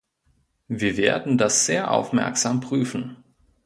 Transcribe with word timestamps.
Wir 0.67 0.97
werden 0.97 1.37
das 1.37 1.67
sehr 1.67 1.91
aufmerksam 1.91 2.59
prüfen. 2.59 3.23